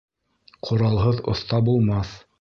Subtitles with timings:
[0.69, 2.21] Ҡоралһыҙ оҫта булмаҫ